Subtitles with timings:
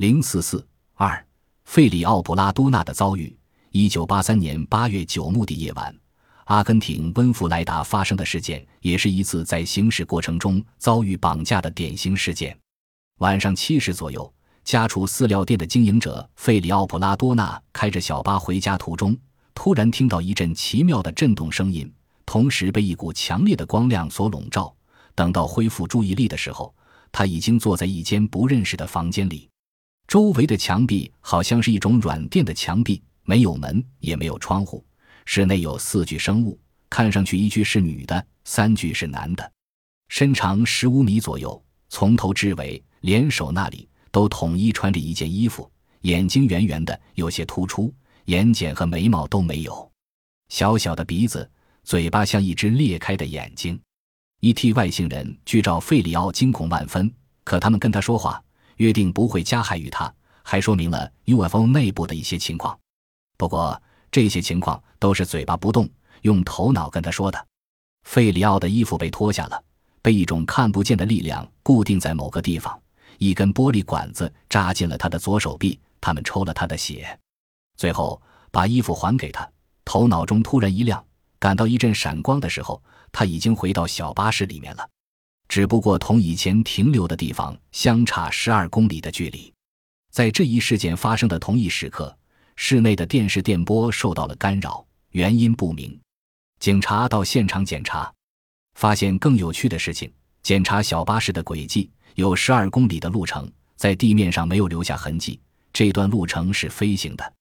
[0.00, 1.22] 零四四二，
[1.66, 3.36] 费里奥·普拉多纳的遭遇。
[3.70, 5.94] 一九八三年八月九日的夜晚，
[6.46, 12.58] 阿根廷温弗莱达发生的事件，也是一次在行驶过程中遭遇绑架的典型事件。
[13.18, 14.32] 晚上七时左右，
[14.64, 19.14] 家畜饲料店的经营者费里奥·普拉多纳开着小巴回家途中，
[19.52, 21.92] 突然听到一阵奇妙的震动声音，
[22.24, 24.74] 同时被一股强烈的光亮所笼罩。
[25.14, 26.74] 等到恢复注意力的时候，
[27.12, 29.49] 他已经坐在一间不认识的房间里。
[30.10, 34.84] 周围的墙壁好像是一种软垫的墙壁，没有门，也没有窗户。
[35.24, 39.52] 室内有四具生物，看上去一具是女的，三具是男的，
[40.08, 45.70] 身长十五米左右，从头至尾，连手那里都统一穿着一件衣服，
[46.00, 49.92] 眼睛圆圆的，有些突出，眼睑和眉毛都没有，
[50.48, 51.48] 小小的鼻子，
[51.84, 53.80] 嘴巴像一只裂开的眼睛。
[54.40, 57.08] 一替外星人据照费里奥惊恐万分，
[57.44, 58.42] 可他们跟他说话。
[58.80, 60.10] 约定不会加害于他，
[60.42, 62.76] 还说明了 UFO 内部的一些情况。
[63.36, 65.86] 不过这些情况都是嘴巴不动，
[66.22, 67.46] 用头脑跟他说的。
[68.04, 69.62] 费里奥的衣服被脱下了，
[70.00, 72.80] 被一种看不见的力量固定在某个地方。
[73.18, 77.18] 一根玻璃管子扎进了他的左手臂，他们抽了他的血，
[77.76, 79.46] 最后把衣服还给他。
[79.84, 81.04] 头脑中突然一亮，
[81.38, 84.88] 感到一阵闪光的时候，他已经回到小巴士里面了。
[85.50, 89.52] 只不过同以前停留的地方相差十二公里的距离，
[90.12, 92.16] 在这一事件发生的同一时刻，
[92.54, 95.98] 室内的电视电波受到了干扰，原因不明。
[96.60, 98.14] 警察到现场检查，
[98.74, 100.08] 发现更有趣的事情：
[100.40, 105.40] 检查小巴士的轨迹，有十二公里的路程在地面上没有留下痕迹，
[105.72, 107.32] 这段路程是飞行的。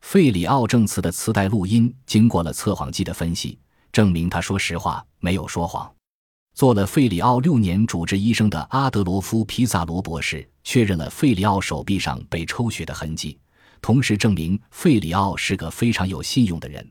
[0.00, 3.58] 费里奥证词的磁带录音经过了测谎机的分析，
[3.92, 5.94] 证明他说实话，没有说谎。
[6.54, 13.38] 做了费里奥六年主治医生的阿德罗夫·皮萨罗博士确认了费里奥手臂上被抽血的痕迹，
[13.80, 16.86] 同时证明费里奥是个非常有信用的人。